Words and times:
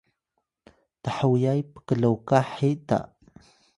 thoyay 1.05 1.59
pklokah 1.73 2.47
he 2.57 2.69
ta 2.87 2.99